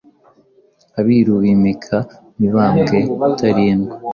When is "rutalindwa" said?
3.27-3.95